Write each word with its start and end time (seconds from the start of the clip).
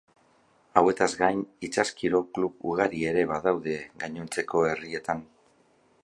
Hauetaz 0.79 1.09
gain 1.17 1.43
itsas-kirol 1.67 2.25
klub 2.37 2.65
ugari 2.71 3.01
ere 3.11 3.25
badaude 3.35 3.75
gainontzeko 4.05 4.63
herrietan. 4.71 5.21